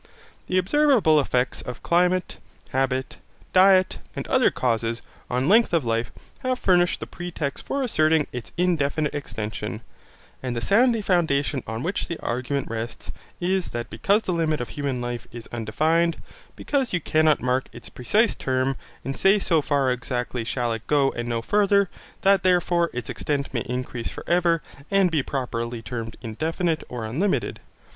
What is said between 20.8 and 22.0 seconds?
go and no further;